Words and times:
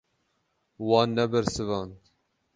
Wan 0.87 1.09
nebersivand. 1.15 1.95